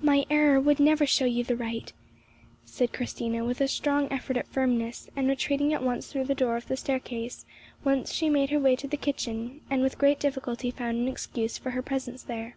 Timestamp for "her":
8.48-8.58, 11.72-11.82